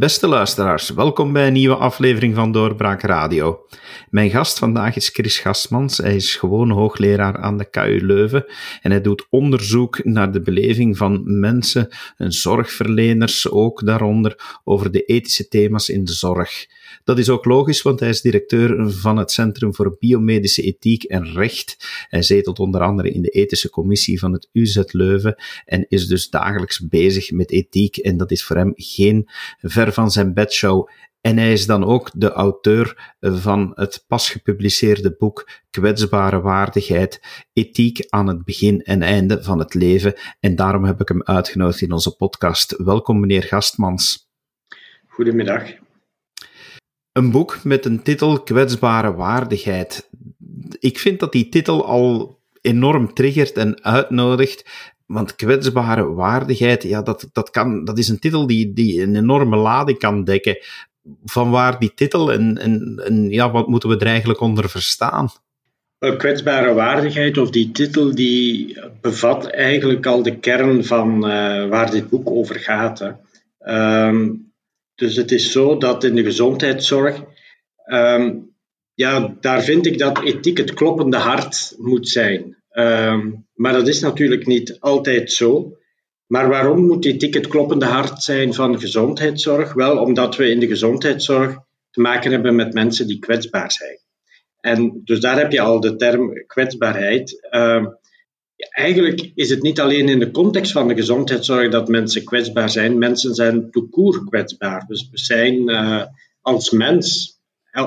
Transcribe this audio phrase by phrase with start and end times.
[0.00, 3.66] Beste luisteraars, welkom bij een nieuwe aflevering van Doorbraak Radio.
[4.10, 5.96] Mijn gast vandaag is Chris Gastmans.
[5.96, 8.44] Hij is gewoon hoogleraar aan de KU Leuven
[8.82, 15.02] en hij doet onderzoek naar de beleving van mensen en zorgverleners, ook daaronder, over de
[15.02, 16.66] ethische thema's in de zorg.
[17.04, 21.32] Dat is ook logisch, want hij is directeur van het Centrum voor Biomedische Ethiek en
[21.32, 21.76] Recht.
[22.08, 26.28] Hij zetelt onder andere in de ethische commissie van het UZ Leuven en is dus
[26.30, 27.96] dagelijks bezig met ethiek.
[27.96, 30.88] En dat is voor hem geen ver van zijn bedshow.
[31.20, 37.20] En hij is dan ook de auteur van het pas gepubliceerde boek Kwetsbare waardigheid,
[37.52, 40.14] ethiek aan het begin en einde van het leven.
[40.40, 42.76] En daarom heb ik hem uitgenodigd in onze podcast.
[42.76, 44.28] Welkom, meneer Gastmans.
[45.06, 45.89] Goedemiddag.
[47.20, 50.08] Een boek met een titel Kwetsbare waardigheid.
[50.78, 54.64] Ik vind dat die titel al enorm triggert en uitnodigt.
[55.06, 59.56] Want kwetsbare waardigheid, ja, dat, dat, kan, dat is een titel die, die een enorme
[59.56, 60.58] lading kan dekken.
[61.24, 65.28] Van waar die titel en, en, en ja, wat moeten we er eigenlijk onder verstaan?
[65.98, 72.08] kwetsbare waardigheid of die titel die bevat eigenlijk al de kern van uh, waar dit
[72.08, 73.14] boek over gaat.
[73.66, 74.49] Um,
[75.00, 77.22] dus het is zo dat in de gezondheidszorg,
[77.92, 78.54] um,
[78.94, 82.56] ja, daar vind ik dat ethiek het kloppende hart moet zijn.
[82.72, 85.76] Um, maar dat is natuurlijk niet altijd zo.
[86.26, 89.72] Maar waarom moet ethiek het kloppende hart zijn van gezondheidszorg?
[89.72, 91.58] Wel, omdat we in de gezondheidszorg
[91.90, 93.98] te maken hebben met mensen die kwetsbaar zijn.
[94.60, 97.48] En dus daar heb je al de term kwetsbaarheid.
[97.50, 97.86] Uh,
[98.70, 102.98] eigenlijk is het niet alleen in de context van de gezondheidszorg dat mensen kwetsbaar zijn.
[102.98, 104.84] Mensen zijn toekoer kwetsbaar.
[104.86, 106.02] Dus we zijn uh,
[106.40, 107.38] als mens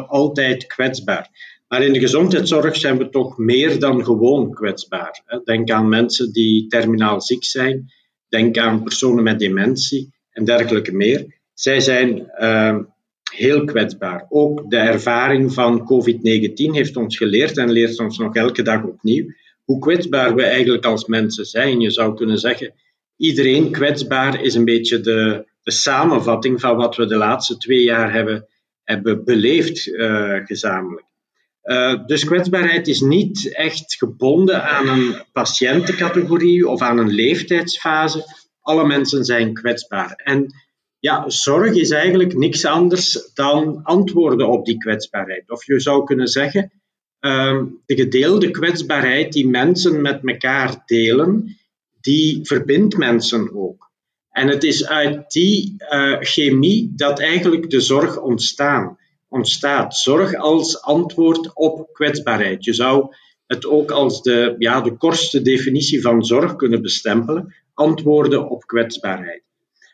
[0.07, 1.29] altijd kwetsbaar.
[1.67, 5.41] Maar in de gezondheidszorg zijn we toch meer dan gewoon kwetsbaar.
[5.43, 7.91] Denk aan mensen die terminaal ziek zijn.
[8.27, 11.41] Denk aan personen met dementie en dergelijke meer.
[11.53, 12.77] Zij zijn uh,
[13.31, 14.25] heel kwetsbaar.
[14.29, 19.25] Ook de ervaring van COVID-19 heeft ons geleerd en leert ons nog elke dag opnieuw
[19.63, 21.79] hoe kwetsbaar we eigenlijk als mensen zijn.
[21.79, 22.73] Je zou kunnen zeggen,
[23.17, 28.13] iedereen kwetsbaar is een beetje de, de samenvatting van wat we de laatste twee jaar
[28.13, 28.47] hebben,
[28.83, 31.05] hebben beleefd uh, gezamenlijk.
[31.63, 38.23] Uh, dus kwetsbaarheid is niet echt gebonden aan een patiëntencategorie of aan een leeftijdsfase.
[38.61, 40.13] Alle mensen zijn kwetsbaar.
[40.15, 40.53] En
[40.99, 45.51] ja, zorg is eigenlijk niks anders dan antwoorden op die kwetsbaarheid.
[45.51, 46.71] Of je zou kunnen zeggen,
[47.23, 51.57] Ehm, de gedeelde kwetsbaarheid die mensen met elkaar delen,
[52.01, 53.91] die verbindt mensen ook.
[54.29, 58.97] En het is uit die uh, chemie dat eigenlijk de zorg ontstaan,
[59.27, 59.97] ontstaat.
[59.97, 62.63] Zorg als antwoord op kwetsbaarheid.
[62.63, 63.15] Je zou
[63.47, 69.43] het ook als de, ja, de kortste definitie van zorg kunnen bestempelen: antwoorden op kwetsbaarheid.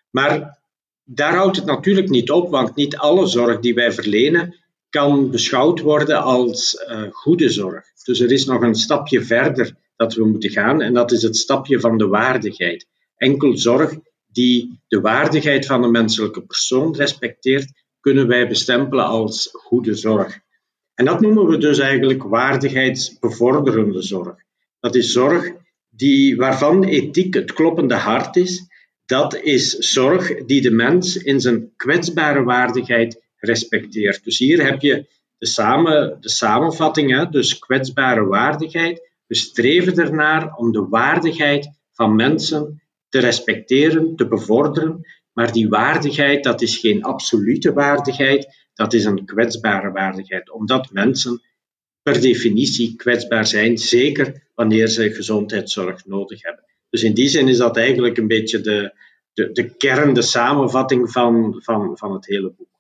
[0.09, 0.59] Maar
[1.03, 4.58] daar houdt het natuurlijk niet op, want niet alle zorg die wij verlenen
[4.89, 7.83] kan beschouwd worden als uh, goede zorg.
[8.03, 11.37] Dus er is nog een stapje verder dat we moeten gaan en dat is het
[11.37, 12.87] stapje van de waardigheid.
[13.15, 19.95] Enkel zorg die de waardigheid van de menselijke persoon respecteert, kunnen wij bestempelen als goede
[19.95, 20.39] zorg.
[20.93, 24.35] En dat noemen we dus eigenlijk waardigheidsbevorderende zorg.
[24.79, 25.51] Dat is zorg
[25.89, 28.67] die, waarvan ethiek het kloppende hart is.
[29.05, 34.23] Dat is zorg die de mens in zijn kwetsbare waardigheid respecteert.
[34.23, 35.05] Dus hier heb je
[35.37, 39.09] de, samen, de samenvatting, hè, dus kwetsbare waardigheid.
[39.25, 45.05] We streven ernaar om de waardigheid van mensen te respecteren, te bevorderen.
[45.33, 50.51] Maar die waardigheid, dat is geen absolute waardigheid, dat is een kwetsbare waardigheid.
[50.51, 51.41] Omdat mensen
[52.01, 56.63] per definitie kwetsbaar zijn, zeker wanneer ze gezondheidszorg nodig hebben.
[56.89, 58.93] Dus in die zin is dat eigenlijk een beetje de,
[59.33, 62.78] de, de kern, de samenvatting van, van, van het hele boek.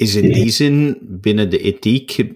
[0.00, 2.28] Is in die zin binnen de ethiek, eh,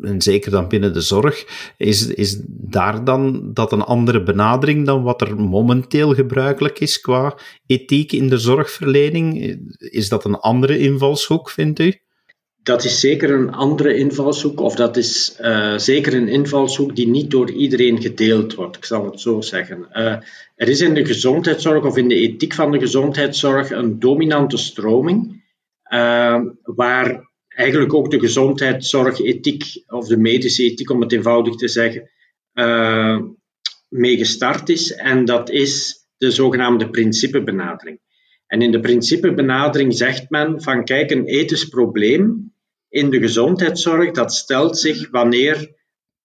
[0.00, 1.44] en zeker dan binnen de zorg,
[1.76, 7.38] is, is daar dan dat een andere benadering dan wat er momenteel gebruikelijk is qua
[7.66, 9.56] ethiek in de zorgverlening?
[9.78, 11.94] Is dat een andere invalshoek, vindt u?
[12.62, 17.30] Dat is zeker een andere invalshoek, of dat is uh, zeker een invalshoek die niet
[17.30, 19.86] door iedereen gedeeld wordt, ik zal het zo zeggen.
[19.92, 20.04] Uh,
[20.56, 25.39] er is in de gezondheidszorg of in de ethiek van de gezondheidszorg een dominante stroming
[26.62, 32.10] waar eigenlijk ook de gezondheidszorgethiek of de medische ethiek, om het eenvoudig te zeggen,
[32.54, 33.20] uh,
[33.88, 34.92] mee gestart is.
[34.94, 38.00] En dat is de zogenaamde principebenadering.
[38.46, 42.52] En in de principebenadering zegt men van kijk, een ethisch probleem
[42.88, 45.74] in de gezondheidszorg, dat stelt zich wanneer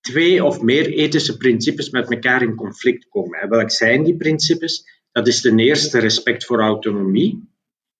[0.01, 3.39] twee of meer ethische principes met elkaar in conflict komen.
[3.39, 4.83] En welk zijn die principes?
[5.11, 7.53] Dat is ten eerste respect voor autonomie.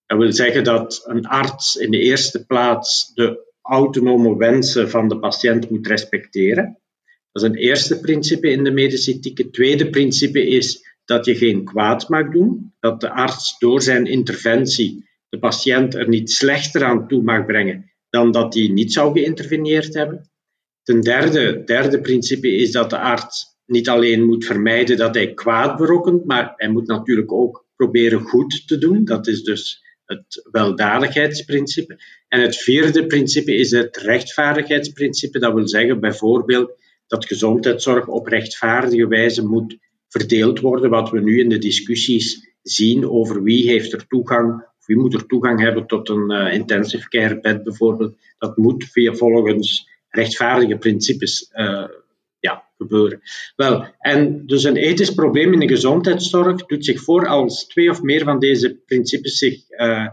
[0.06, 5.18] Dat wil zeggen dat een arts in de eerste plaats de autonome wensen van de
[5.18, 6.78] patiënt moet respecteren.
[7.32, 9.38] Dat is een eerste principe in de medische ethiek.
[9.38, 14.06] Het tweede principe is dat je geen kwaad mag doen, dat de arts door zijn
[14.06, 19.12] interventie de patiënt er niet slechter aan toe mag brengen dan dat hij niet zou
[19.12, 20.30] geïnterveneerd hebben.
[20.82, 25.76] Ten derde, derde principe is dat de arts niet alleen moet vermijden dat hij kwaad
[25.76, 29.04] berokkent, maar hij moet natuurlijk ook proberen goed te doen.
[29.04, 31.98] Dat is dus het weldadigheidsprincipe.
[32.28, 35.38] En het vierde principe is het rechtvaardigheidsprincipe.
[35.38, 36.72] Dat wil zeggen bijvoorbeeld
[37.06, 39.76] dat gezondheidszorg op rechtvaardige wijze moet
[40.08, 44.86] verdeeld worden, wat we nu in de discussies zien over wie heeft er toegang, of
[44.86, 48.16] wie moet er toegang hebben tot een uh, intensive care bed bijvoorbeeld.
[48.38, 51.84] Dat moet via volgens rechtvaardige principes uh,
[52.76, 53.20] gebeuren.
[53.56, 58.02] Wel, en dus een ethisch probleem in de gezondheidszorg doet zich voor als twee of
[58.02, 60.06] meer van deze principes zich uh,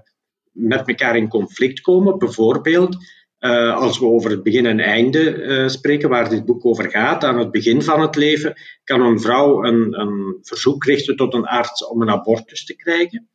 [0.51, 2.17] met elkaar in conflict komen.
[2.17, 2.97] Bijvoorbeeld,
[3.39, 7.23] uh, als we over het begin en einde uh, spreken, waar dit boek over gaat,
[7.23, 11.45] aan het begin van het leven, kan een vrouw een, een verzoek richten tot een
[11.45, 13.27] arts om een abortus te krijgen.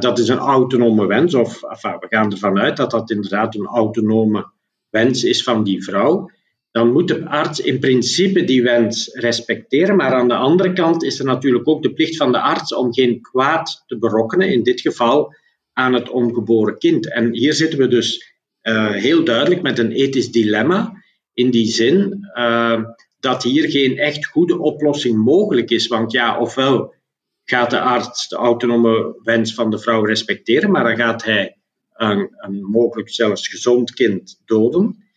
[0.00, 3.66] Dat is een autonome wens, of enfin, we gaan ervan uit dat dat inderdaad een
[3.66, 4.50] autonome
[4.90, 6.30] wens is van die vrouw
[6.78, 9.96] dan moet de arts in principe die wens respecteren.
[9.96, 12.92] Maar aan de andere kant is er natuurlijk ook de plicht van de arts om
[12.92, 15.34] geen kwaad te berokkenen, in dit geval
[15.72, 17.12] aan het ongeboren kind.
[17.12, 21.02] En hier zitten we dus uh, heel duidelijk met een ethisch dilemma,
[21.34, 22.82] in die zin uh,
[23.18, 25.86] dat hier geen echt goede oplossing mogelijk is.
[25.86, 26.94] Want ja, ofwel
[27.44, 31.56] gaat de arts de autonome wens van de vrouw respecteren, maar dan gaat hij
[31.92, 35.07] een, een mogelijk zelfs gezond kind doden.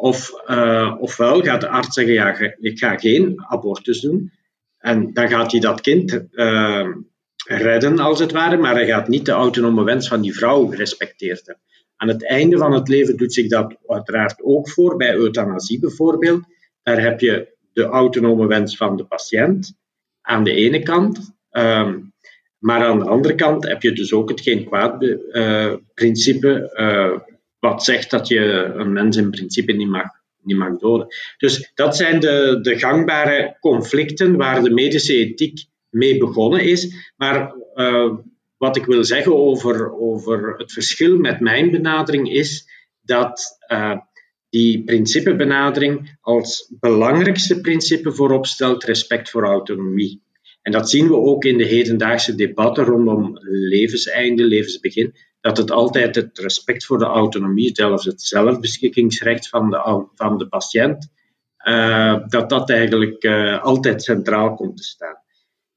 [0.00, 4.32] Of, uh, ofwel gaat de arts zeggen, ja, ik ga geen abortus doen.
[4.78, 6.88] En dan gaat hij dat kind uh,
[7.44, 11.46] redden, als het ware, maar hij gaat niet de autonome wens van die vrouw gerespecteerd
[11.46, 11.64] hebben.
[11.96, 16.44] Aan het einde van het leven doet zich dat uiteraard ook voor, bij euthanasie bijvoorbeeld.
[16.82, 19.78] Daar heb je de autonome wens van de patiënt
[20.20, 21.34] aan de ene kant.
[21.50, 22.12] Um,
[22.58, 26.70] maar aan de andere kant heb je dus ook het geen kwaad uh, principe
[27.60, 31.06] wat zegt dat je een mens in principe niet mag, doden.
[31.38, 37.12] Dus dat zijn de, de gangbare conflicten waar de medische ethiek mee begonnen is.
[37.16, 38.14] Maar uh,
[38.56, 42.68] wat ik wil zeggen over, over het verschil met mijn benadering is
[43.00, 43.98] dat uh,
[44.48, 50.22] die principebenadering als belangrijkste principe voorop stelt respect voor autonomie.
[50.62, 56.14] En dat zien we ook in de hedendaagse debatten rondom levenseinde, levensbegin dat het altijd
[56.14, 61.08] het respect voor de autonomie, zelfs het zelfbeschikkingsrecht van de, van de patiënt,
[61.68, 65.16] uh, dat dat eigenlijk uh, altijd centraal komt te staan.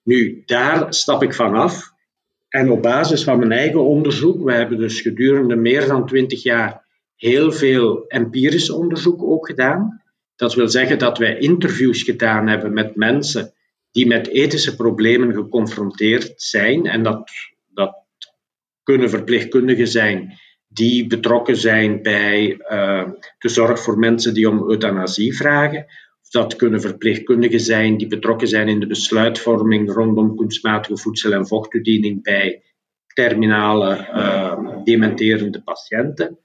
[0.04, 1.92] Nu, daar stap ik vanaf.
[2.50, 6.86] En op basis van mijn eigen onderzoek, we hebben dus gedurende meer dan twintig jaar
[7.16, 10.01] heel veel empirisch onderzoek ook gedaan.
[10.36, 13.54] Dat wil zeggen dat wij interviews gedaan hebben met mensen
[13.92, 16.86] die met ethische problemen geconfronteerd zijn.
[16.86, 17.31] En dat,
[17.68, 18.03] dat
[18.83, 20.33] kunnen verpleegkundigen zijn
[20.74, 23.04] die betrokken zijn bij uh,
[23.37, 25.85] de zorg voor mensen die om euthanasie vragen.
[26.30, 32.23] Dat kunnen verpleegkundigen zijn die betrokken zijn in de besluitvorming rondom kunstmatige voedsel- en vochttoediening
[32.23, 32.63] bij
[33.13, 36.37] terminale uh, dementerende patiënten.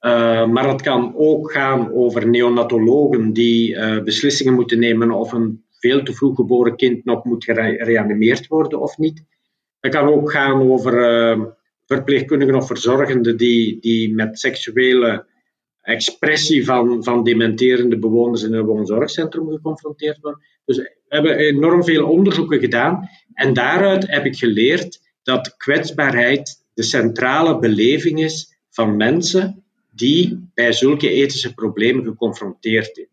[0.00, 6.02] Uh, maar het kan ook gaan over neonatologen die beslissingen moeten nemen of een veel
[6.02, 9.24] te vroeg geboren kind nog moet gereanimeerd worden of niet.
[9.80, 11.58] Het kan ook gaan over
[11.94, 15.26] verpleegkundigen of verzorgenden die, die met seksuele
[15.82, 20.42] expressie van, van dementerende bewoners in een woonzorgcentrum geconfronteerd worden.
[20.64, 26.82] Dus we hebben enorm veel onderzoeken gedaan en daaruit heb ik geleerd dat kwetsbaarheid de
[26.82, 33.06] centrale beleving is van mensen die bij zulke ethische problemen geconfronteerd eh,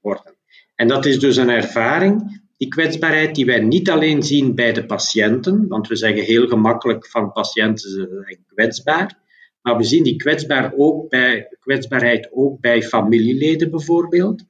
[0.00, 0.34] worden.
[0.74, 4.86] En dat is dus een ervaring die kwetsbaarheid die wij niet alleen zien bij de
[4.86, 9.18] patiënten, want we zeggen heel gemakkelijk van patiënten zijn kwetsbaar,
[9.62, 14.44] maar we zien die kwetsbaar ook bij, kwetsbaarheid ook bij familieleden bijvoorbeeld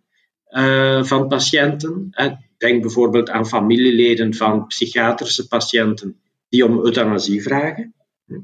[0.49, 2.11] uh, van patiënten.
[2.59, 7.95] Denk bijvoorbeeld aan familieleden van psychiatrische patiënten die om euthanasie vragen.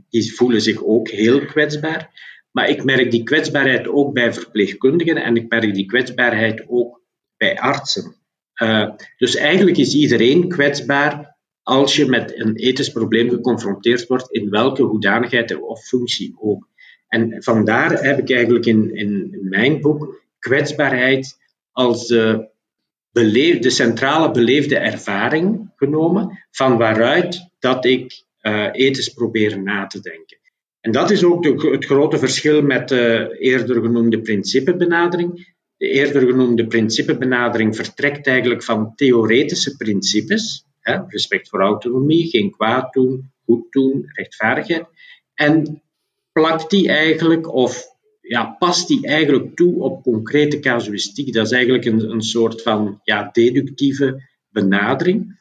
[0.09, 2.11] Die voelen zich ook heel kwetsbaar.
[2.51, 7.01] Maar ik merk die kwetsbaarheid ook bij verpleegkundigen en ik merk die kwetsbaarheid ook
[7.37, 8.15] bij artsen.
[8.63, 14.51] Uh, dus eigenlijk is iedereen kwetsbaar als je met een ethisch probleem geconfronteerd wordt, in
[14.51, 16.69] welke hoedanigheid of functie ook.
[17.09, 21.39] En vandaar heb ik eigenlijk in, in, mijn boek kwetsbaarheid
[21.73, 30.01] als de, centrale beleefde ervaring genomen, van waaruit dat ik uh, ethisch proberen na te
[30.01, 30.39] denken.
[30.81, 35.56] En dat is ook het grote verschil met de eerder genoemde principebenadering.
[35.76, 40.64] De eerder genoemde principebenadering vertrekt eigenlijk van theoretische principes.
[40.80, 44.87] Hè, respect voor autonomie, geen kwaad doen, goed doen, rechtvaardigheid.
[45.35, 45.83] En
[46.33, 47.85] plakt die eigenlijk, of
[48.21, 51.33] ja, past die eigenlijk toe op concrete casuïstiek.
[51.33, 55.40] Dat is eigenlijk een, een soort van ja, deductieve benadering.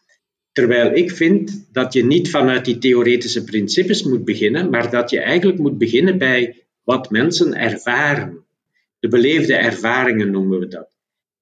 [0.52, 5.20] Terwijl ik vind dat je niet vanuit die theoretische principes moet beginnen, maar dat je
[5.20, 8.45] eigenlijk moet beginnen bij wat mensen ervaren.
[9.06, 10.90] De beleefde ervaringen noemen we dat.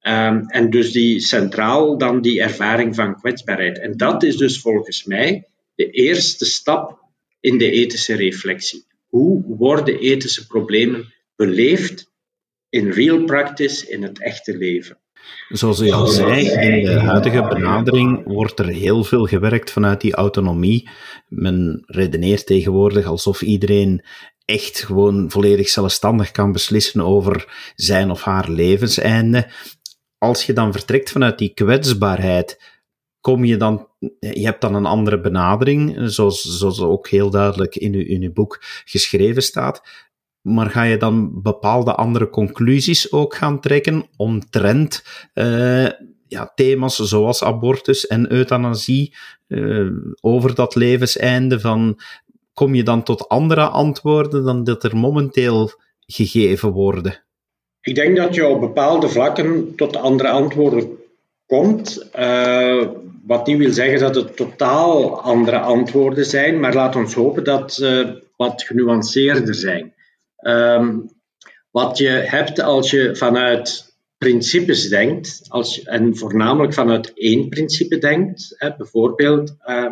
[0.01, 3.79] Um, en dus die centraal dan die ervaring van kwetsbaarheid.
[3.79, 7.00] En dat is dus volgens mij de eerste stap
[7.39, 8.86] in de ethische reflectie.
[9.08, 12.12] Hoe worden ethische problemen beleefd
[12.70, 14.98] in real practice, in het echte leven?
[15.50, 20.13] Zoals u al zei, in de huidige benadering wordt er heel veel gewerkt vanuit die
[20.13, 20.89] autonomie.
[21.27, 24.05] Men redeneert tegenwoordig alsof iedereen
[24.45, 29.51] echt gewoon volledig zelfstandig kan beslissen over zijn of haar levenseinde.
[30.17, 32.62] Als je dan vertrekt vanuit die kwetsbaarheid,
[33.21, 33.88] kom je dan,
[34.19, 38.57] je hebt dan een andere benadering, zoals, zoals ook heel duidelijk in uw, in boek
[38.85, 39.81] geschreven staat.
[40.41, 45.89] Maar ga je dan bepaalde andere conclusies ook gaan trekken omtrent uh,
[46.27, 49.15] ja, thema's zoals abortus en euthanasie
[49.47, 51.59] uh, over dat levenseinde?
[51.59, 52.00] Van,
[52.53, 55.72] kom je dan tot andere antwoorden dan dat er momenteel
[56.05, 57.24] gegeven worden?
[57.81, 60.98] Ik denk dat je op bepaalde vlakken tot andere antwoorden
[61.45, 62.10] komt.
[62.19, 62.88] Uh,
[63.25, 67.74] wat niet wil zeggen dat het totaal andere antwoorden zijn, maar laat ons hopen dat
[67.74, 69.93] ze wat genuanceerder zijn.
[70.41, 71.10] Um,
[71.72, 78.55] wat je hebt als je vanuit principes denkt, als, en voornamelijk vanuit één principe denkt,
[78.57, 79.86] hè, bijvoorbeeld uh,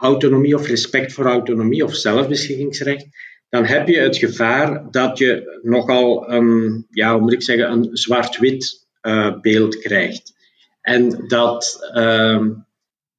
[0.00, 3.06] autonomie of respect voor autonomie of zelfbeschikkingsrecht,
[3.48, 8.88] dan heb je het gevaar dat je nogal een, ja, moet ik zeggen, een zwart-wit
[9.02, 10.32] uh, beeld krijgt.
[10.80, 12.46] En dat, uh,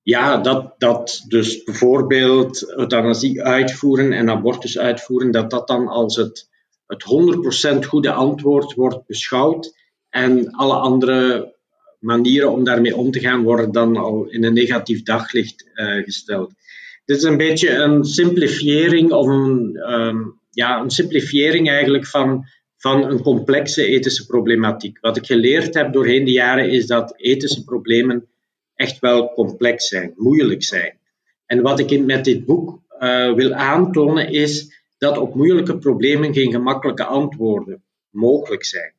[0.01, 6.49] ja, dat, dat dus bijvoorbeeld euthanasie uitvoeren en abortus uitvoeren, dat dat dan als het
[6.91, 7.03] het
[7.83, 9.73] 100% goede antwoord wordt beschouwd
[10.09, 11.53] en alle andere
[11.99, 16.53] manieren om daarmee om te gaan worden dan al in een negatief daglicht uh, gesteld.
[17.11, 22.45] Dit is een beetje een simplifiering of een, um, ja, een simplifiering eigenlijk van,
[22.77, 24.99] van een complexe ethische problematiek.
[24.99, 28.27] Wat ik geleerd heb doorheen de jaren is dat ethische problemen
[28.75, 30.97] echt wel complex zijn, moeilijk zijn.
[31.45, 36.51] En wat ik met dit boek uh, wil aantonen is dat op moeilijke problemen geen
[36.51, 38.93] gemakkelijke antwoorden mogelijk zijn.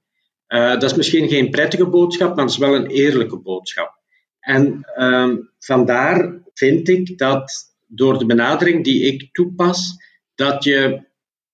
[0.49, 3.99] Uh, dat is misschien geen prettige boodschap, maar het is wel een eerlijke boodschap.
[4.41, 9.97] En uh, vandaar vind ik dat door de benadering die ik toepas,
[10.35, 11.11] dat je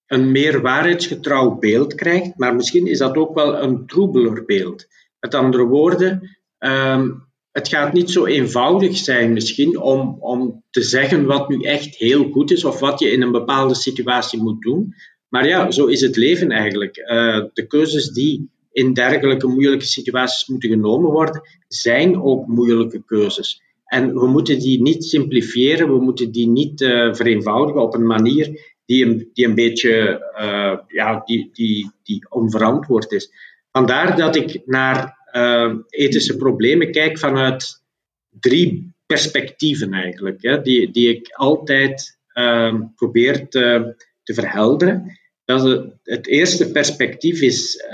[0.06, 4.86] een meer waarheidsgetrouw beeld krijgt, maar misschien is dat ook wel een troebeler beeld.
[5.20, 11.24] Met andere woorden, um, het gaat niet zo eenvoudig zijn misschien om, om te zeggen
[11.24, 14.94] wat nu echt heel goed is of wat je in een bepaalde situatie moet doen.
[15.28, 16.96] Maar ja, zo is het leven eigenlijk.
[16.96, 23.62] Uh, de keuzes die in dergelijke moeilijke situaties moeten genomen worden, zijn ook moeilijke keuzes.
[23.88, 28.76] En we moeten die niet simplifiëren, we moeten die niet uh, vereenvoudigen op een manier
[28.84, 33.32] die een, die een beetje uh, ja, die, die, die onverantwoord is.
[33.70, 37.82] Vandaar dat ik naar uh, ethische problemen kijk vanuit
[38.40, 45.18] drie perspectieven eigenlijk, hè, die, die ik altijd uh, probeer te, te verhelderen.
[45.44, 47.84] Dat het, het, eerste perspectief is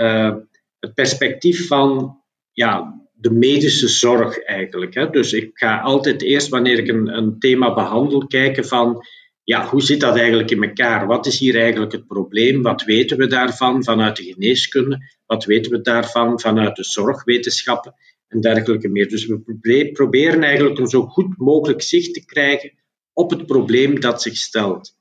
[0.79, 2.19] het perspectief van
[2.53, 4.95] ja, de medische zorg eigenlijk.
[4.95, 5.11] Hè.
[5.11, 9.07] Dus ik ga altijd eerst wanneer ik een, een thema behandel kijken van
[9.43, 11.07] ja, hoe zit dat eigenlijk in elkaar?
[11.07, 12.63] Wat is hier eigenlijk het probleem?
[12.63, 14.99] Wat weten we daarvan vanuit de geneeskunde?
[15.27, 17.95] Wat weten we daarvan vanuit de zorgwetenschappen
[18.29, 19.09] en dergelijke meer?
[19.09, 22.73] Dus we proberen eigenlijk een zo goed mogelijk zicht te krijgen
[23.13, 24.97] op het probleem dat zich stelt.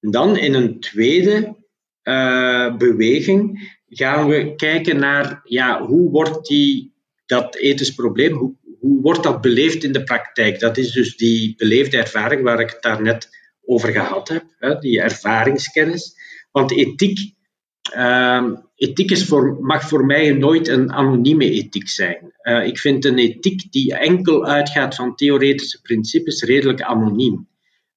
[0.00, 1.56] En dan in een tweede
[2.02, 6.96] uh, beweging gaan we kijken naar ja, hoe wordt die,
[7.28, 10.60] dat ethisch probleem, hoe, hoe wordt dat beleefd in de praktijk?
[10.60, 13.28] Dat is dus die beleefde ervaring waar ik het daarnet
[13.64, 16.14] over gehad heb, hè, die ervaringskennis.
[16.50, 17.34] Want ethiek,
[17.96, 22.32] uh, ethiek is voor, mag voor mij nooit een anonieme ethiek zijn.
[22.42, 27.48] Uh, ik vind een ethiek die enkel uitgaat van theoretische principes redelijk anoniem.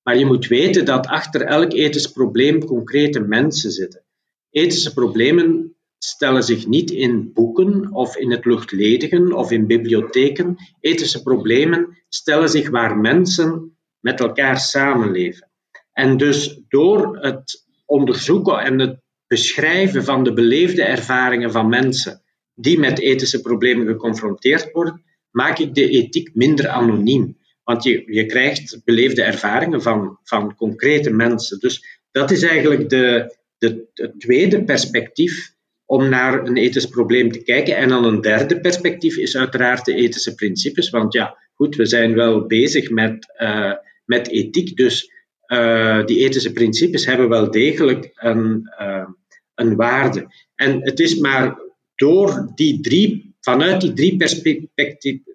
[0.04, 4.04] Maar je moet weten dat achter elk ethisch probleem concrete mensen zitten.
[4.50, 10.56] Ethische problemen stellen zich niet in boeken of in het luchtledigen of in bibliotheken.
[10.80, 15.50] Ethische problemen stellen zich waar mensen met elkaar samenleven.
[15.94, 22.22] En dus door het onderzoeken en het beschrijven van de beleefde ervaringen van mensen
[22.56, 27.38] die met ethische problemen geconfronteerd worden, maak ik de ethiek minder anoniem.
[27.64, 31.60] Want je, je krijgt beleefde ervaringen van, van concrete mensen.
[31.60, 35.54] Dus dat is eigenlijk de, de, het tweede perspectief
[35.92, 37.78] om naar een ethisch probleem te kijken.
[37.78, 40.90] En dan een derde perspectief is uiteraard de ethische principes.
[40.90, 43.74] Want ja, goed, we zijn wel bezig met, uh,
[44.06, 44.78] met ethiek.
[44.78, 45.12] Dus
[45.48, 49.08] uh, die ethische principes hebben wel degelijk een, uh,
[49.56, 50.28] een waarde.
[50.56, 51.60] En het is maar
[51.96, 54.18] door die drie, vanuit die drie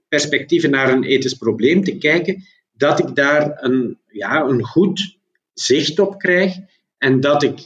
[0.08, 5.18] perspectieven naar een ethisch probleem te kijken, dat ik daar een, ja, een goed
[5.54, 6.54] zicht op krijg
[6.98, 7.58] en dat ik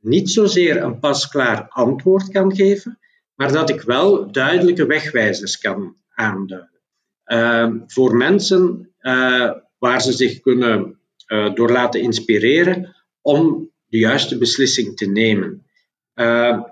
[0.00, 2.98] niet zozeer een pasklaar antwoord kan geven,
[3.34, 6.80] maar dat ik wel duidelijke wegwijzers kan aanduiden.
[7.26, 14.38] Uh, voor mensen uh, waar ze zich kunnen uh, door laten inspireren om de juiste
[14.38, 15.66] beslissing te nemen.
[16.14, 16.62] Uh,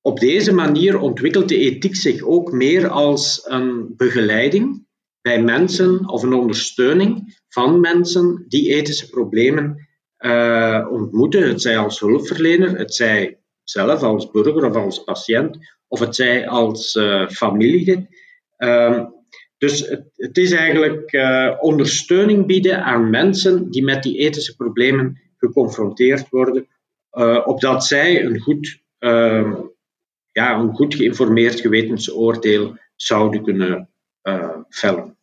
[0.00, 4.86] op deze manier ontwikkelt de ethiek zich ook meer als een begeleiding
[5.20, 9.87] bij mensen of een ondersteuning van mensen die ethische problemen
[10.18, 11.48] uh, ontmoeten.
[11.48, 15.58] Het zij als hulpverlener, het zij zelf als burger of als patiënt,
[15.88, 18.06] of het zij als uh, familielid.
[18.58, 19.04] Uh,
[19.58, 25.20] dus het, het, is eigenlijk uh, ondersteuning bieden aan mensen die met die ethische problemen
[25.36, 26.68] geconfronteerd worden,
[27.12, 29.54] uh, opdat zij een goed, uh,
[30.32, 33.88] ja, een goed geïnformeerd gewetensoordeel zouden kunnen
[34.68, 35.16] vellen.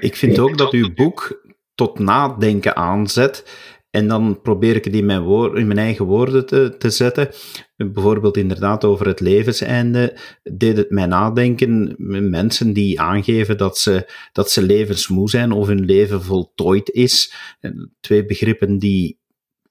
[0.00, 1.42] Ik vind ook dat uw boek
[1.74, 3.44] tot nadenken aanzet.
[3.92, 5.22] En dan probeer ik het in mijn,
[5.54, 7.28] in mijn eigen woorden te, te zetten.
[7.76, 11.94] Bijvoorbeeld inderdaad over het levenseinde deed het mij nadenken.
[12.30, 17.34] Mensen die aangeven dat ze, dat ze levensmoe zijn of hun leven voltooid is.
[18.00, 19.20] Twee begrippen die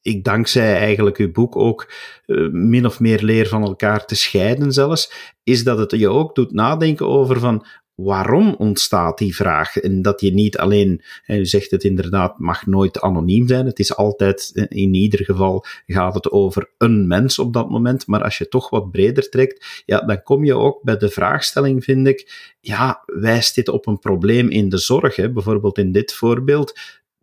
[0.02, 1.92] ik dankzij eigenlijk uw boek ook
[2.26, 6.36] uh, min of meer leer van elkaar te scheiden zelfs, is dat het je ook
[6.36, 7.66] doet nadenken over van
[8.04, 9.78] waarom ontstaat die vraag?
[9.78, 13.66] En dat je niet alleen, u zegt het inderdaad, mag nooit anoniem zijn.
[13.66, 18.08] Het is altijd, in ieder geval gaat het over een mens op dat moment.
[18.08, 21.84] Maar als je toch wat breder trekt, ja, dan kom je ook bij de vraagstelling,
[21.84, 25.16] vind ik, ja, wijst dit op een probleem in de zorg?
[25.16, 25.32] Hè?
[25.32, 26.80] Bijvoorbeeld in dit voorbeeld,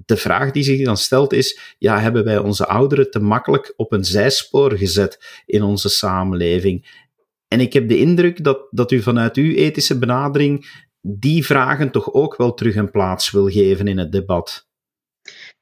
[0.06, 3.92] de vraag die zich dan stelt is, ja, hebben wij onze ouderen te makkelijk op
[3.92, 7.06] een zijspoor gezet in onze samenleving?
[7.48, 12.12] En ik heb de indruk dat, dat u vanuit uw ethische benadering die vragen toch
[12.12, 14.66] ook wel terug een plaats wil geven in het debat.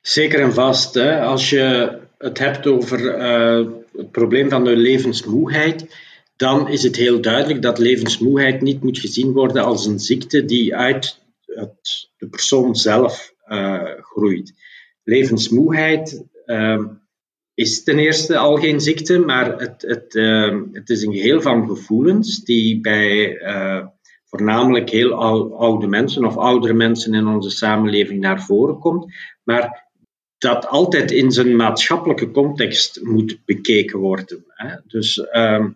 [0.01, 0.95] Zeker en vast.
[0.95, 1.21] Hè.
[1.21, 5.97] Als je het hebt over uh, het probleem van de levensmoeheid,
[6.37, 10.77] dan is het heel duidelijk dat levensmoeheid niet moet gezien worden als een ziekte die
[10.77, 14.53] uit het, de persoon zelf uh, groeit.
[15.05, 16.85] Levensmoeheid uh,
[17.57, 21.69] is ten eerste al geen ziekte, maar het, het, uh, het is een geheel van
[21.69, 23.87] gevoelens die bij uh,
[24.25, 25.13] voornamelijk heel
[25.59, 29.89] oude mensen of oudere mensen in onze samenleving naar voren komt, maar
[30.39, 34.45] dat altijd in zijn maatschappelijke context moet bekeken worden.
[34.49, 34.77] Hè.
[34.87, 35.67] Dus uh,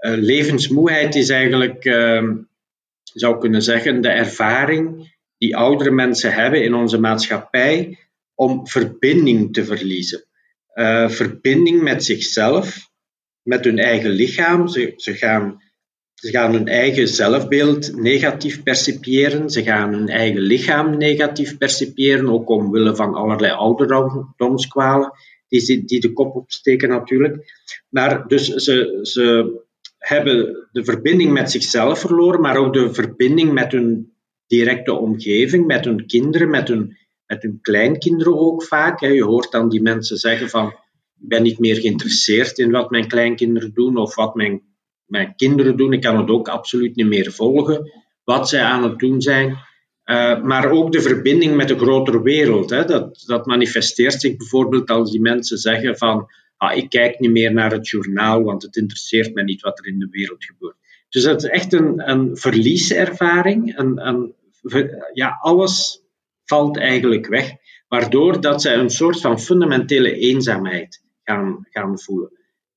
[0.00, 2.36] levensmoeheid is eigenlijk, ehm,
[3.02, 7.98] zou kunnen zeggen, de ervaring die oudere mensen hebben in onze maatschappij
[8.34, 10.27] om verbinding te verliezen
[10.78, 12.90] uh, verbinding met zichzelf,
[13.42, 14.68] met hun eigen lichaam.
[14.68, 15.62] Ze, ze, gaan,
[16.14, 19.50] ze gaan hun eigen zelfbeeld negatief percipiëren.
[19.50, 25.12] Ze gaan hun eigen lichaam negatief percipiëren, ook omwille van allerlei ouderdomskwalen
[25.48, 27.52] die, die de kop opsteken natuurlijk.
[27.88, 29.56] Maar dus ze, ze
[29.98, 34.12] hebben de verbinding met zichzelf verloren, maar ook de verbinding met hun
[34.46, 36.96] directe omgeving, met hun kinderen, met hun
[37.28, 39.00] met hun kleinkinderen ook vaak.
[39.00, 40.66] Je hoort dan die mensen zeggen van,
[41.20, 44.62] ik ben niet meer geïnteresseerd in wat mijn kleinkinderen doen of wat mijn,
[45.06, 45.92] mijn kinderen doen.
[45.92, 47.92] Ik kan het ook absoluut niet meer volgen,
[48.24, 49.56] wat zij aan het doen zijn.
[50.04, 52.70] Uh, maar ook de verbinding met de grotere wereld.
[52.70, 52.84] Hè.
[52.84, 57.52] Dat, dat manifesteert zich bijvoorbeeld als die mensen zeggen van, ah, ik kijk niet meer
[57.52, 60.76] naar het journaal, want het interesseert me niet wat er in de wereld gebeurt.
[61.08, 63.78] Dus dat is echt een, een verlieservaring.
[63.78, 64.34] Een, een,
[65.12, 66.02] ja, alles
[66.48, 67.52] valt eigenlijk weg,
[67.88, 72.32] waardoor dat zij een soort van fundamentele eenzaamheid gaan, gaan voelen.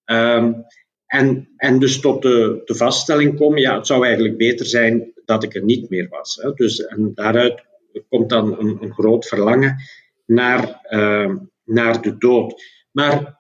[0.06, 0.66] Um,
[1.06, 5.44] en, en dus tot de, de vaststelling komen, ja, het zou eigenlijk beter zijn dat
[5.44, 6.36] ik er niet meer was.
[6.42, 6.54] Hè.
[6.54, 7.64] Dus, en daaruit
[8.10, 9.76] komt dan een, een groot verlangen
[10.26, 12.64] naar, uh, naar de dood.
[12.92, 13.40] Maar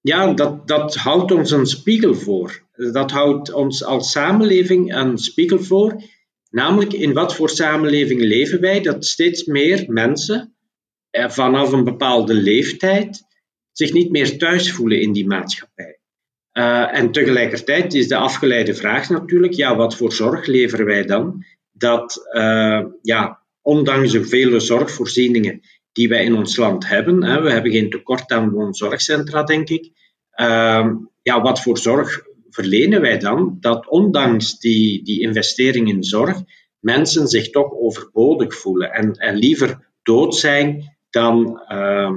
[0.00, 2.62] ja, dat, dat houdt ons een spiegel voor.
[2.92, 6.02] Dat houdt ons als samenleving een spiegel voor
[6.50, 8.80] Namelijk, in wat voor samenleving leven wij?
[8.80, 10.54] Dat steeds meer mensen
[11.10, 13.26] eh, vanaf een bepaalde leeftijd
[13.72, 15.98] zich niet meer thuis voelen in die maatschappij.
[16.52, 21.44] Uh, en tegelijkertijd is de afgeleide vraag natuurlijk, ja, wat voor zorg leveren wij dan?
[21.72, 25.60] Dat, uh, ja, ondanks de vele zorgvoorzieningen
[25.92, 29.90] die wij in ons land hebben, hè, we hebben geen tekort aan woonzorgcentra, denk ik,
[30.40, 30.90] uh,
[31.22, 32.22] ja, wat voor zorg
[32.58, 33.56] verlenen wij dan?
[33.60, 36.42] Dat ondanks die, die investering in zorg,
[36.80, 42.12] mensen zich toch overbodig voelen en, en liever dood zijn dan, uh,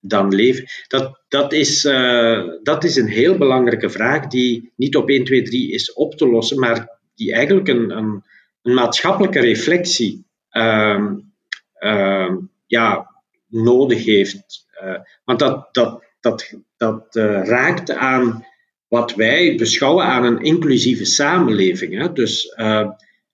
[0.00, 0.64] dan leven.
[0.88, 5.42] Dat, dat, is, uh, dat is een heel belangrijke vraag die niet op 1, 2,
[5.42, 8.22] 3 is op te lossen, maar die eigenlijk een, een,
[8.62, 12.32] een maatschappelijke reflectie uh,
[12.66, 13.10] ja,
[13.48, 14.66] nodig heeft.
[14.82, 18.46] Uh, want dat, dat, dat, dat uh, raakt aan
[18.88, 21.98] wat wij beschouwen aan een inclusieve samenleving.
[21.98, 22.12] Hè?
[22.12, 22.88] Dus uh,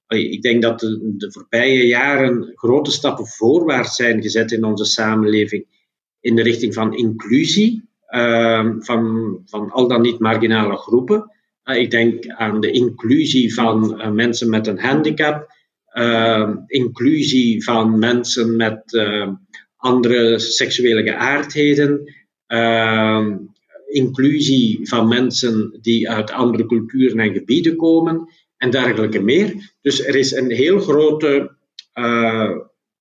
[0.08, 5.66] ik denk dat de, de, voorbije jaren grote stappen voorwaarts zijn gezet in onze samenleving
[6.20, 11.30] in de richting van inclusie uh, van, van al dan niet marginale groepen.
[11.64, 15.46] Uh, ik denk aan de inclusie van uh, mensen met een handicap,
[15.86, 19.32] ehm, inclusie van mensen met ehm,
[19.76, 22.14] andere seksuele geaardheden,
[23.92, 29.74] inclusie van mensen die uit andere culturen en gebieden komen en dergelijke meer.
[29.80, 31.56] Dus er is een heel grote
[31.94, 32.50] uh,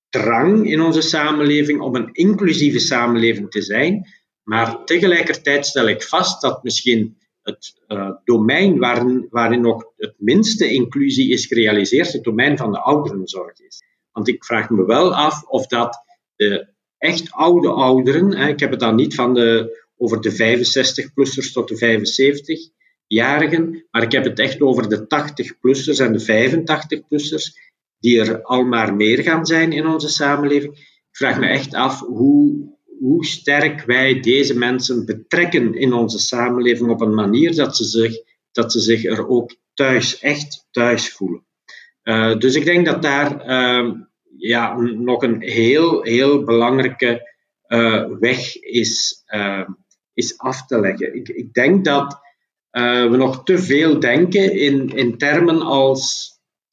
[0.10, 4.08] drang in onze samenleving om een inclusieve samenleving te zijn.
[4.44, 10.72] Maar tegelijkertijd stel ik vast dat misschien het uh, domein waarin, waarin nog het minste
[10.72, 13.84] inclusie is gerealiseerd, het domein van de ouderenzorg is.
[14.12, 16.04] Want ik vraag me wel af of dat
[16.36, 21.52] de echt oude ouderen, hè, ik heb het dan niet van de, over de 65-plussers
[21.52, 28.20] tot de 75-jarigen, maar ik heb het echt over de 80-plussers en de 85-plussers, die
[28.20, 30.74] er al maar meer gaan zijn in onze samenleving.
[30.74, 36.90] Ik vraag me echt af hoe, hoe sterk wij deze mensen betrekken in onze samenleving
[36.90, 38.16] op een manier dat ze zich,
[38.52, 41.46] dat ze zich er ook thuis, echt thuis voelen.
[42.04, 43.92] Uh, dus ik denk dat daar uh,
[44.38, 47.30] ja, nog een heel, heel belangrijke
[47.68, 49.24] uh, weg is,
[50.22, 51.16] is af te leggen.
[51.16, 52.20] Ik, ik denk dat
[52.72, 56.32] we nog te veel denken in, in termen als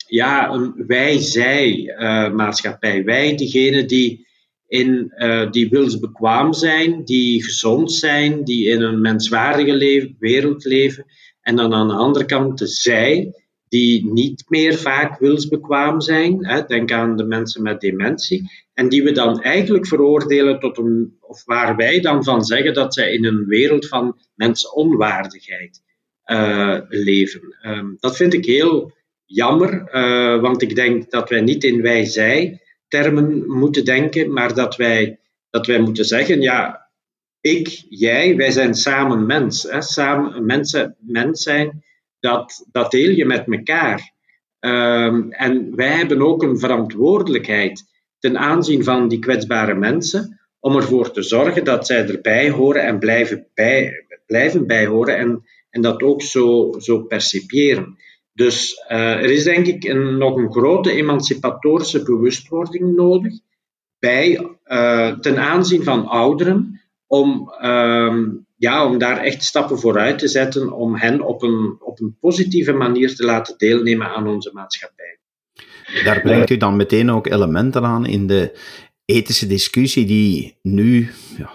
[0.09, 3.05] ja, een wij-zij-maatschappij.
[3.05, 4.27] wij, diegenen die,
[4.67, 11.05] in, uh, die wilsbekwaam zijn, die gezond zijn, die in een menswaardige wereld leven.
[11.41, 16.65] En dan aan de andere kant de zij, die niet meer vaak wilsbekwaam zijn.
[16.67, 18.51] Denk aan de mensen met dementie.
[18.75, 22.95] En die we dan eigenlijk veroordelen tot een, of waar wij dan van zeggen dat
[22.95, 25.83] zij in een wereld van mensonwaardigheid
[26.27, 27.57] uh, leven.
[27.63, 28.93] Um, dat vind ik heel
[29.25, 34.77] jammer, uh, want ik denk dat wij niet in wij-zij termen moeten denken, maar dat
[34.77, 35.19] wij,
[35.51, 36.89] dat wij moeten zeggen, ja,
[37.41, 39.63] ik, jij, wij zijn samen mens.
[39.63, 39.83] Hè?
[39.83, 41.85] Samen, mensen, mens zijn,
[42.21, 44.13] dat, dat deel je met elkaar.
[44.61, 47.85] Um, en wij hebben ook een verantwoordelijkheid
[48.19, 52.99] ten aanzien van die kwetsbare mensen, om ervoor te zorgen dat zij erbij horen en
[52.99, 57.07] blijven, bij, blijven bijhoren en, en dat ook zo, zo.
[58.33, 63.33] Dus uh, er is denk ik een, nog een grote emancipatorische bewustwording nodig
[63.99, 66.78] bij, uh, ten aanzien van ouderen,
[67.09, 68.17] om, uh,
[68.57, 72.73] ja, om daar echt stappen vooruit te zetten, om hen op een, op een positieve
[72.73, 75.19] manier te laten deelnemen aan onze maatschappij.
[76.05, 78.59] Daar brengt u dan meteen ook elementen aan in de,
[79.11, 81.51] ethische discussie die nu ja,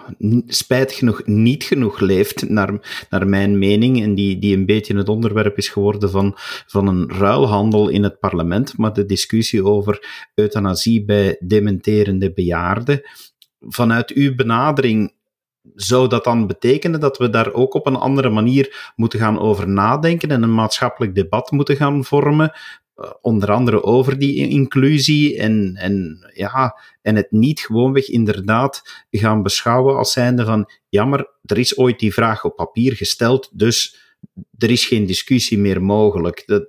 [0.46, 5.08] spijtig genoeg niet genoeg leeft, naar, naar mijn mening, en die, die een beetje het
[5.08, 6.32] onderwerp is geworden van,
[6.66, 13.02] van een ruilhandel in het parlement, maar de discussie over euthanasie bij dementerende bejaarden.
[13.60, 15.13] Vanuit uw benadering
[15.74, 19.68] zou dat dan betekenen dat we daar ook op een andere manier moeten gaan over
[19.68, 22.52] nadenken en een maatschappelijk debat moeten gaan vormen,
[22.94, 29.42] eh, onder andere over die inclusie en, en, ja, en het niet gewoonweg inderdaad gaan
[29.42, 34.02] beschouwen als zijnde van, jammer, er is ooit die vraag op papier gesteld, dus
[34.58, 36.42] er is geen discussie meer mogelijk.
[36.46, 36.66] Dat,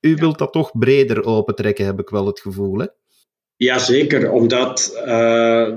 [0.00, 2.86] u wilt dat toch breder opentrekken, heb ik wel het gevoel, hè?
[3.62, 5.04] Jazeker, omdat uh,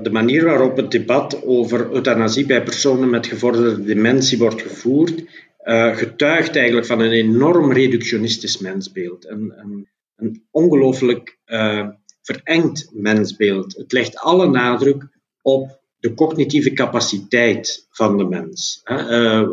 [0.02, 5.24] de manier waarop het debat over euthanasie bij personen met gevorderde dementie wordt gevoerd,
[5.64, 9.28] uh, getuigt eigenlijk van een enorm reductionistisch mensbeeld.
[9.28, 11.88] Een, een, een ongelooflijk uh,
[12.22, 13.76] verengd mensbeeld.
[13.76, 15.08] Het legt alle nadruk
[15.42, 18.80] op de cognitieve capaciteit van de mens.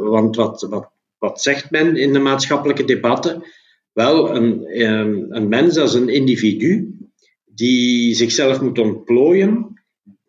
[0.03, 3.43] Want wat, wat, wat zegt men in de maatschappelijke debatten?
[3.91, 4.65] Wel, een,
[5.35, 6.92] een mens als een individu
[7.55, 9.73] die zichzelf moet ontplooien,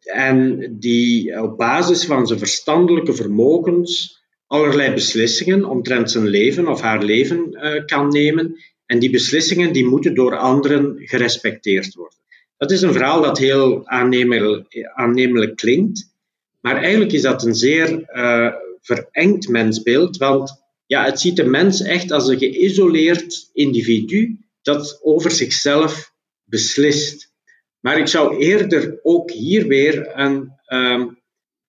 [0.05, 7.03] en die op basis van zijn verstandelijke vermogens allerlei beslissingen omtrent zijn leven of haar
[7.03, 8.57] leven uh, kan nemen.
[8.87, 12.19] En die beslissingen die moeten door anderen gerespecteerd worden.
[12.57, 16.13] Dat is een verhaal dat heel aannemelijk, aannemelijk klinkt,
[16.61, 21.83] maar eigenlijk is dat een zeer uh, verengd mensbeeld, want ja, het ziet de mens
[21.83, 26.14] echt als een geïsoleerd individu dat over zichzelf
[26.55, 27.33] beslist.
[27.81, 31.19] Maar ik zou eerder ook hier weer een, um,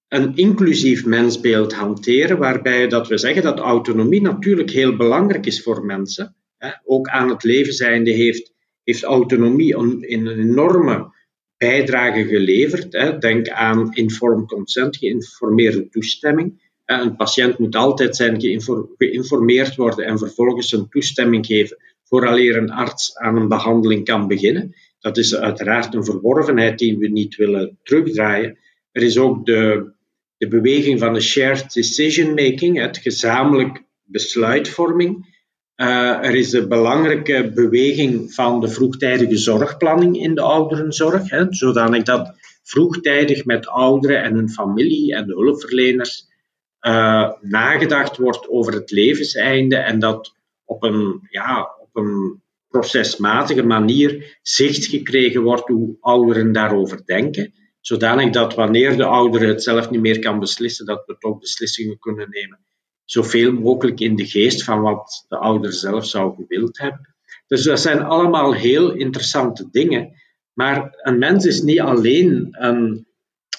[0.07, 5.85] een inclusief mensbeeld hanteren, waarbij dat we zeggen dat autonomie natuurlijk heel belangrijk is voor
[5.85, 6.35] mensen.
[6.57, 6.69] Hè.
[6.83, 11.13] Ook aan het leven zijnde heeft, heeft autonomie een, een enorme
[11.57, 12.93] bijdrage geleverd.
[12.93, 13.17] Hè.
[13.17, 16.63] Denk aan informed consent, geïnformeerde toestemming.
[16.85, 18.41] Een patiënt moet altijd zijn
[18.97, 24.75] geïnformeerd worden en vervolgens een toestemming geven vooraleer een arts aan een behandeling kan beginnen.
[24.99, 28.57] Dat is uiteraard een verworvenheid die we niet willen terugdraaien.
[28.91, 29.91] Er is ook de,
[30.37, 35.33] de beweging van de shared decision making, het gezamenlijk besluitvorming.
[35.75, 42.03] Uh, er is de belangrijke beweging van de vroegtijdige zorgplanning in de ouderenzorg, hè, zodanig
[42.03, 46.27] dat vroegtijdig met ouderen en hun familie en de hulpverleners
[46.81, 50.33] uh, nagedacht wordt over het levenseinde en dat
[50.65, 58.55] op een, ja, een procesmatige manier zicht gekregen wordt hoe ouderen daarover denken, zodanig dat
[58.55, 62.59] wanneer de ouder het zelf niet meer kan beslissen, dat we toch beslissingen kunnen nemen.
[63.05, 67.15] Zoveel mogelijk in de geest van wat de ouder zelf zou gewild hebben.
[67.47, 70.13] Dus dat zijn allemaal heel interessante dingen.
[70.53, 73.07] Maar een mens is niet alleen een,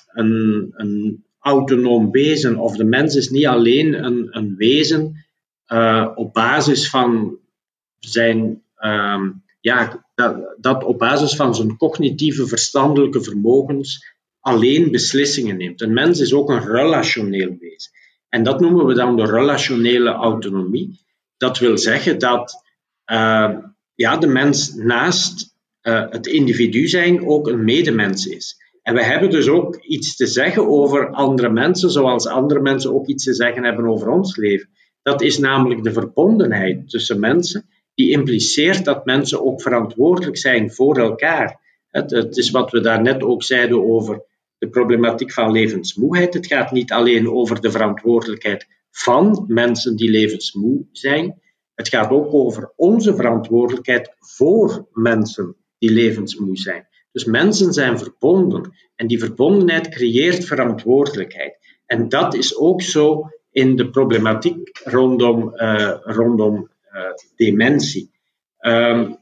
[0.07, 5.27] een, een autonoom wezen, of de mens is niet alleen een, een wezen
[5.72, 7.38] uh, op basis van
[8.09, 15.81] zijn um, ja, dat, dat op basis van zijn cognitieve verstandelijke vermogens alleen beslissingen neemt.
[15.81, 17.92] Een mens is ook een relationeel wezen.
[18.29, 21.01] En dat noemen we dan de relationele autonomie.
[21.37, 22.62] Dat wil zeggen dat
[23.12, 23.57] uh,
[23.95, 28.57] ja, de mens naast uh, het individu zijn ook een medemens is.
[28.83, 33.07] En we hebben dus ook iets te zeggen over andere mensen, zoals andere mensen ook
[33.07, 34.69] iets te zeggen hebben over ons leven.
[35.03, 40.99] Dat is namelijk de verbondenheid tussen mensen die impliceert dat mensen ook verantwoordelijk zijn voor
[40.99, 41.61] elkaar.
[41.89, 44.23] Het, het is wat we daarnet ook zeiden over
[44.59, 46.35] de problematiek van levensmoeheid.
[46.35, 51.41] Het gaat niet alleen over de verantwoordelijkheid van mensen die levensmoe zijn.
[51.75, 56.89] Het gaat ook over onze verantwoordelijkheid voor mensen die levensmoe zijn.
[57.13, 61.59] Dus mensen zijn verbonden en die verbondenheid creëert verantwoordelijkheid.
[61.87, 66.71] En dat is ook zo in de problematiek rondom, uh, rondom
[67.37, 68.11] dementie.
[68.61, 69.17] Um,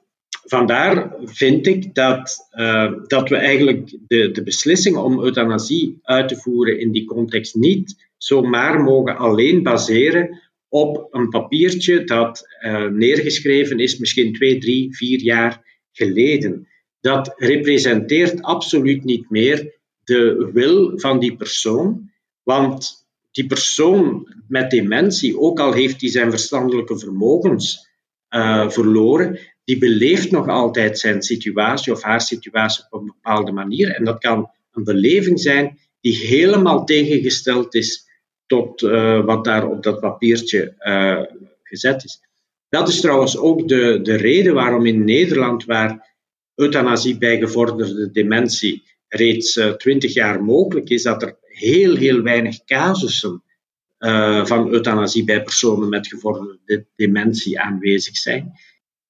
[0.45, 6.37] vandaar vind ik dat, uh, dat we eigenlijk de, de beslissing om euthanasie uit te
[6.37, 13.79] voeren in die context niet zomaar mogen alleen baseren op een papiertje dat uh, neergeschreven
[13.79, 16.69] is, misschien twee, drie, vier jaar geleden.
[17.01, 22.11] Dat representeert absoluut niet meer de wil van die persoon,
[22.43, 23.04] want
[23.35, 27.89] die persoon met dementie, ook al heeft hij zijn verstandelijke vermogens
[28.31, 33.91] uh, verloren, die beleeft nog altijd zijn situatie of haar situatie op een bepaalde manier.
[33.91, 38.09] En dat kan een beleving zijn die helemaal tegengesteld is
[38.47, 41.23] tot uh, wat daar op dat papiertje uh,
[41.63, 42.21] gezet is.
[42.69, 46.15] Dat is trouwens ook de, de reden waarom in Nederland, waar
[46.55, 53.43] euthanasie bij gevorderde dementie reeds twintig jaar mogelijk is, dat er heel, heel weinig casussen
[53.99, 58.53] uh, van euthanasie bij personen met gevorderde dementie aanwezig zijn.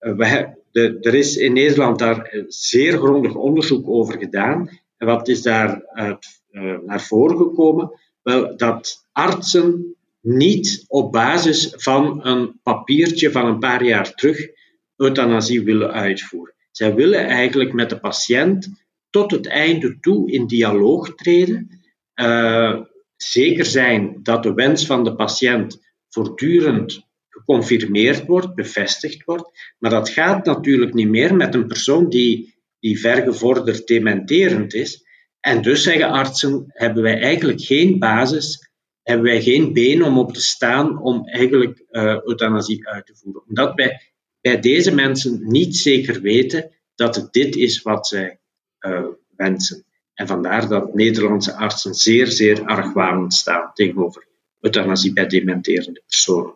[0.01, 4.69] Uh, we de, er is in Nederland daar zeer grondig onderzoek over gedaan.
[4.97, 8.01] En wat is daar uit, uh, naar voren gekomen?
[8.23, 14.49] Wel, dat artsen niet op basis van een papiertje van een paar jaar terug
[14.97, 16.55] euthanasie willen uitvoeren.
[16.71, 18.69] Zij willen eigenlijk met de patiënt
[19.11, 21.84] tot het einde toe in dialoog treden,
[22.15, 22.81] uh,
[23.17, 29.75] zeker zijn dat de wens van de patiënt voortdurend geconfirmeerd wordt, bevestigd wordt.
[29.79, 35.05] Maar dat gaat natuurlijk niet meer met een persoon die, die vergevorderd dementerend is.
[35.41, 38.71] En dus zeggen artsen, hebben wij eigenlijk geen basis,
[39.03, 43.43] hebben wij geen been om op te staan om eigenlijk uh, euthanasie uit te voeren.
[43.47, 44.01] Omdat wij
[44.41, 48.39] bij deze mensen niet zeker weten dat het dit is wat zij
[48.81, 49.85] uh, wensen.
[50.15, 54.27] En vandaar dat Nederlandse artsen zeer, zeer argwanend staan tegenover
[54.61, 56.55] euthanasie bij dementerende personen.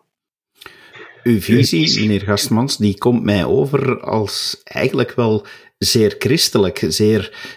[1.23, 5.45] Uw visie, meneer Gastmans, die komt mij over als eigenlijk wel
[5.77, 7.53] zeer christelijk, zeer,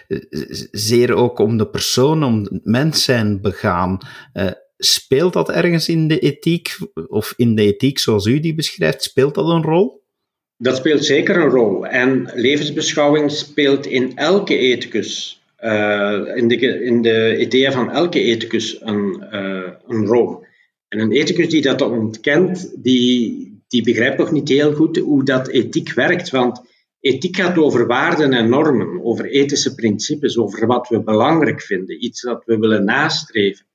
[0.71, 3.97] zeer ook om de persoon, om het mens zijn begaan.
[4.33, 9.03] Uh, speelt dat ergens in de ethiek, of in de ethiek zoals u die beschrijft,
[9.03, 10.03] speelt dat een rol?
[10.57, 11.87] Dat speelt zeker een rol.
[11.87, 18.81] En levensbeschouwing speelt in elke ethicus, uh, in, de, in de ideeën van elke ethicus,
[18.81, 20.43] een, uh, een rol.
[20.87, 25.47] En een ethicus die dat ontkent, die, die begrijpt nog niet heel goed hoe dat
[25.47, 26.29] ethiek werkt.
[26.29, 26.61] Want
[26.99, 32.21] ethiek gaat over waarden en normen, over ethische principes, over wat we belangrijk vinden, iets
[32.21, 33.65] dat we willen nastreven.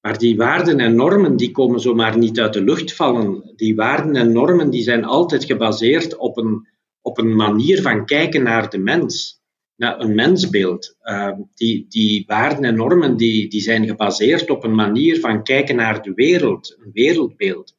[0.00, 3.52] Maar die waarden en normen die komen zomaar niet uit de lucht vallen.
[3.56, 6.68] Die waarden en normen die zijn altijd gebaseerd op een,
[7.00, 9.41] op een manier van kijken naar de mens,
[9.82, 10.96] een mensbeeld.
[11.02, 15.76] Uh, die, die waarden en normen die, die zijn gebaseerd op een manier van kijken
[15.76, 17.76] naar de wereld, een wereldbeeld.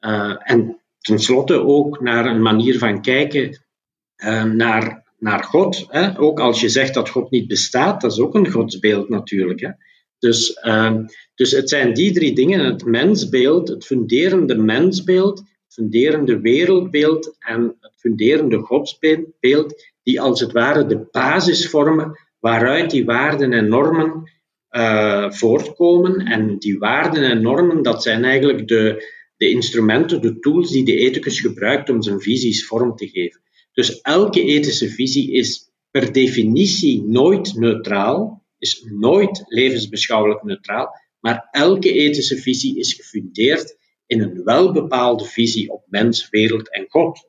[0.00, 3.62] Uh, en tenslotte ook naar een manier van kijken
[4.16, 5.86] uh, naar, naar God.
[5.88, 6.18] Hè?
[6.18, 9.60] Ook als je zegt dat God niet bestaat, dat is ook een godsbeeld natuurlijk.
[9.60, 9.70] Hè?
[10.18, 10.96] Dus, uh,
[11.34, 17.76] dus het zijn die drie dingen: het mensbeeld, het funderende mensbeeld, het funderende wereldbeeld en
[17.80, 24.32] het funderende godsbeeld, die als het ware de basis vormen waaruit die waarden en normen
[24.76, 26.18] uh, voortkomen.
[26.26, 30.96] En die waarden en normen, dat zijn eigenlijk de, de instrumenten, de tools die de
[30.96, 33.40] ethicus gebruikt om zijn visies vorm te geven.
[33.72, 40.88] Dus elke ethische visie is per definitie nooit neutraal, is nooit levensbeschouwelijk neutraal,
[41.20, 47.28] maar elke ethische visie is gefundeerd in een welbepaalde visie op mens, wereld en God.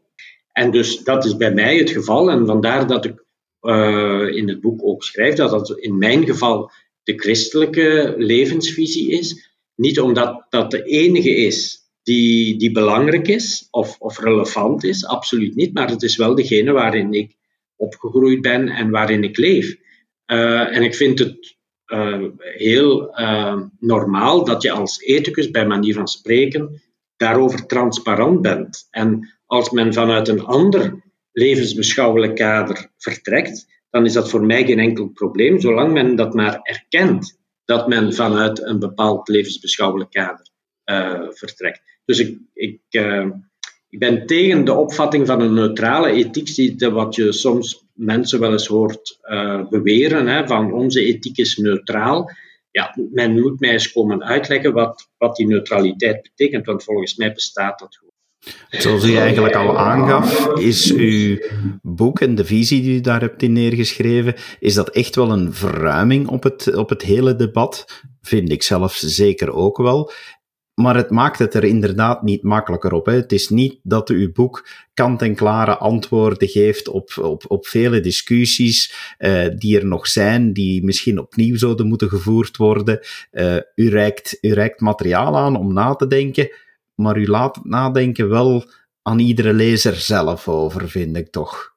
[0.56, 3.24] En dus dat is bij mij het geval, en vandaar dat ik
[3.62, 6.72] uh, in het boek ook schrijf dat dat in mijn geval
[7.04, 9.54] de christelijke levensvisie is.
[9.76, 15.56] Niet omdat dat de enige is die, die belangrijk is of, of relevant is, absoluut
[15.56, 17.36] niet, maar het is wel degene waarin ik
[17.76, 19.78] opgegroeid ben en waarin ik leef.
[20.32, 23.16] Uh, en ik vind het uh, heel
[23.80, 26.82] normaal dat je als ethicus, bij manier van spreken,
[27.18, 28.88] daarover transparant bent.
[28.92, 34.80] En als men vanuit een ander levensbeschouwelijk kader vertrekt, dan is dat voor mij geen
[34.80, 40.48] enkel probleem, zolang men dat maar erkent dat men vanuit een bepaald levensbeschouwelijk kader
[41.34, 41.82] vertrekt.
[42.06, 43.26] Dus ik, ik, uh,
[43.90, 48.52] ik ben tegen de opvatting van een neutrale ethiek, die, wat je soms mensen wel
[48.52, 52.32] eens hoort uh, beweren, hè, van onze ethiek is neutraal.
[52.72, 57.34] Ja, men moet mij eens komen uitleggen wat, wat die neutraliteit betekent, want volgens mij
[57.34, 58.00] bestaat dat.
[58.70, 61.38] Zoals u eigenlijk al aangaf, is uw
[61.82, 65.54] boek en de visie die u daar hebt in neergeschreven, is dat echt wel een
[65.54, 68.02] verruiming op het, op het hele debat?
[68.22, 70.12] Vind ik zelf zeker ook wel.
[70.76, 73.06] Maar het maakt het er inderdaad niet makkelijker op.
[73.06, 73.14] Hè.
[73.14, 79.46] Het is niet dat uw boek kant-en-klare antwoorden geeft op, op, op vele discussies uh,
[79.58, 83.00] die er nog zijn, die misschien opnieuw zouden moeten gevoerd worden.
[83.32, 86.50] Uh, u, reikt, u reikt materiaal aan om na te denken,
[86.96, 88.64] maar u laat het nadenken wel
[89.02, 91.74] aan iedere lezer zelf over, vind ik toch.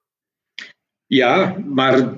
[1.06, 2.16] Ja, maar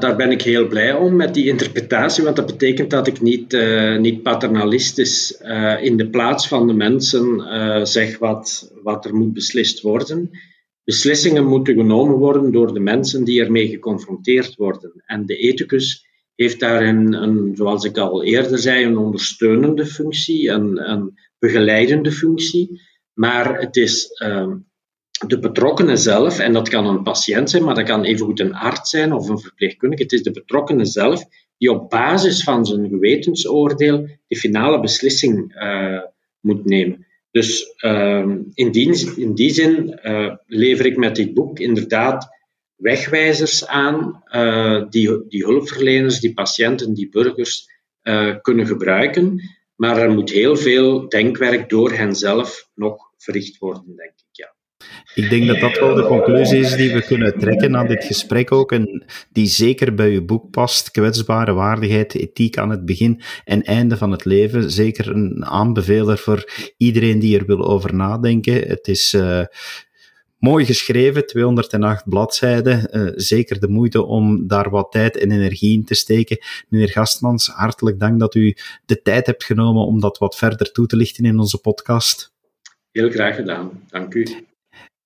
[0.00, 3.52] daar ben ik heel blij om met die interpretatie, want dat betekent dat ik niet,
[3.52, 9.14] uh, niet paternalistisch uh, in de plaats van de mensen uh, zeg wat, wat er
[9.14, 10.30] moet beslist worden.
[10.84, 15.02] Beslissingen moeten genomen worden door de mensen die ermee geconfronteerd worden.
[15.06, 20.90] En de ethicus heeft daarin, een, zoals ik al eerder zei, een ondersteunende functie, een,
[20.90, 22.80] een begeleidende functie.
[23.12, 24.08] Maar het is
[25.26, 28.90] de betrokkenen zelf, en dat kan een patiënt zijn, maar dat kan evengoed een arts
[28.90, 31.24] zijn of een verpleegkundige, het is de betrokkenen zelf
[31.58, 36.00] die op basis van zijn gewetensoordeel de finale beslissing uh,
[36.40, 37.06] moet nemen.
[37.30, 42.28] Dus uh, in, die, in die zin uh, lever ik met dit boek inderdaad
[42.76, 47.76] wegwijzers aan uh, die, die hulpverleners, die patiënten, die burgers
[48.42, 49.40] kunnen gebruiken.
[49.78, 54.26] Maar er moet heel veel denkwerk door hen zelf nog verricht worden, denk ik.
[54.32, 54.56] Ja.
[55.14, 58.52] Ik denk dat dat wel de conclusie is die we kunnen trekken aan dit gesprek
[58.52, 60.90] ook, en die zeker bij uw boek past.
[60.90, 64.70] Kwetsbare waardigheid, ethiek aan het begin en einde van het leven.
[64.70, 68.68] Zeker een aanbeveler voor iedereen die er wil over nadenken.
[68.68, 69.44] Het is uh,
[70.38, 72.88] mooi geschreven, 208 bladzijden.
[72.92, 76.38] Uh, zeker de moeite om daar wat tijd en energie in te steken.
[76.68, 80.86] Meneer Gastmans, hartelijk dank dat u de tijd hebt genomen om dat wat verder toe
[80.86, 82.32] te lichten in onze podcast.
[82.90, 83.70] Heel graag gedaan.
[83.88, 84.26] Dank u.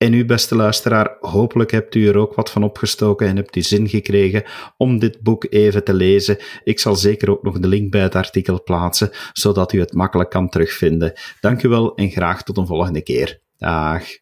[0.02, 3.62] En u, beste luisteraar, hopelijk hebt u er ook wat van opgestoken en hebt u
[3.62, 4.44] zin gekregen
[4.76, 6.36] om dit boek even te lezen.
[6.64, 10.30] Ik zal zeker ook nog de link bij het artikel plaatsen, zodat u het makkelijk
[10.30, 11.12] kan terugvinden.
[11.40, 13.40] Dank u wel en graag tot een volgende keer.
[13.58, 14.21] Dag.